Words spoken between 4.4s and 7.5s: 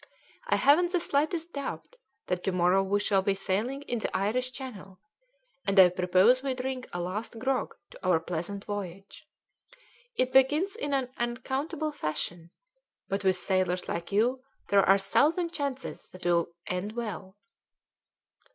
Channel, and I propose we drink a last